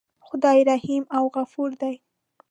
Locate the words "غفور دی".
1.33-1.95